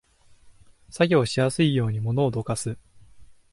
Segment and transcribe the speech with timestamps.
[0.89, 2.75] 作業しやすいように物をどかす